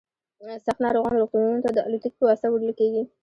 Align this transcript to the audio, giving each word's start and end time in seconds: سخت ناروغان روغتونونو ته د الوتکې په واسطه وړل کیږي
سخت 0.65 0.79
ناروغان 0.85 1.13
روغتونونو 1.17 1.59
ته 1.65 1.69
د 1.73 1.79
الوتکې 1.87 2.17
په 2.19 2.23
واسطه 2.27 2.47
وړل 2.49 2.73
کیږي 2.79 3.03